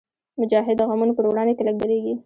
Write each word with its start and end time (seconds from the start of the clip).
مجاهد 0.41 0.75
د 0.79 0.81
غمونو 0.89 1.13
پر 1.17 1.25
وړاندې 1.27 1.57
کلک 1.59 1.75
درېږي. 1.79 2.13